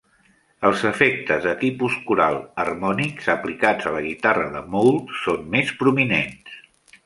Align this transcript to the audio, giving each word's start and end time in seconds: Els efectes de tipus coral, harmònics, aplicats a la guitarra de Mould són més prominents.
Els 0.69 0.79
efectes 0.91 1.43
de 1.47 1.53
tipus 1.63 1.97
coral, 2.07 2.39
harmònics, 2.65 3.29
aplicats 3.35 3.91
a 3.91 3.95
la 3.99 4.03
guitarra 4.09 4.51
de 4.57 4.65
Mould 4.75 5.15
són 5.23 5.49
més 5.57 5.75
prominents. 5.85 6.61